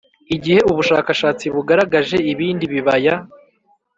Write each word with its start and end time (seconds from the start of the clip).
Igihe 0.35 0.59
ubushakashatsi 0.71 1.45
bugaragaje 1.55 2.17
ibindi 2.33 2.65
bibaya 2.73 3.15